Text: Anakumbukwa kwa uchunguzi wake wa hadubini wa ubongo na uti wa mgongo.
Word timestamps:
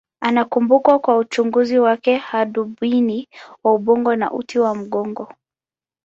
Anakumbukwa 0.21 0.99
kwa 0.99 1.17
uchunguzi 1.17 1.79
wake 1.79 2.13
wa 2.13 2.19
hadubini 2.19 3.29
wa 3.63 3.73
ubongo 3.73 4.15
na 4.15 4.31
uti 4.33 4.59
wa 4.59 4.75
mgongo. 4.75 5.27